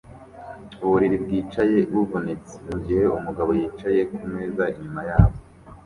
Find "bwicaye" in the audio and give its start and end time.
1.23-1.77